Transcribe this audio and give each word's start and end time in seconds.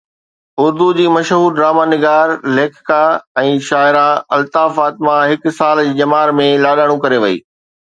اردو 0.61 0.87
جي 0.99 1.05
مشهور 1.15 1.57
ڊراما 1.59 1.83
نگار، 1.91 2.33
ليکڪا 2.57 2.99
۽ 3.45 3.55
شاعره 3.71 4.05
الطاف 4.41 4.77
فاطمه 4.83 5.23
هڪ 5.35 5.57
سال 5.63 5.87
جي 5.87 5.97
ڄمار 6.05 6.39
۾ 6.53 6.53
لاڏاڻو 6.69 7.03
ڪري 7.07 7.27
وئي 7.27 7.43